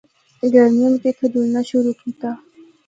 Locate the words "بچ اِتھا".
0.91-1.25